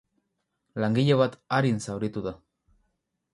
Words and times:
Langile 0.83 1.17
bat 1.19 1.37
arin 1.59 1.79
zauritu 1.89 2.25
da. 2.29 2.35